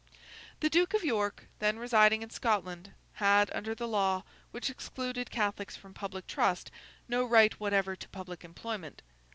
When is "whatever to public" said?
7.59-8.43